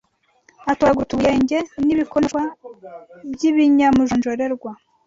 atoragura 0.71 1.05
utubuyenge 1.05 1.57
n’ibikonoshwa 1.85 2.41
by’ibinyamujonjorerwa 3.33 4.71